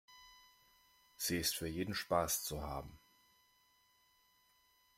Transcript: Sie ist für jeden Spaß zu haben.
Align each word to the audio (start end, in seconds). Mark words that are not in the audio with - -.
Sie 1.15 1.37
ist 1.37 1.53
für 1.55 1.67
jeden 1.67 1.93
Spaß 1.93 2.41
zu 2.43 2.63
haben. 2.63 2.97